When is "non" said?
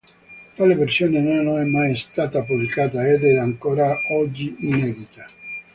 1.19-1.59